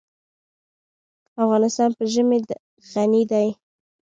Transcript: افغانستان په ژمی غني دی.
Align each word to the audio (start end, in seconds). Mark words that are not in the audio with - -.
افغانستان 1.43 1.89
په 1.97 2.03
ژمی 2.13 2.39
غني 2.91 3.23
دی. 3.31 3.47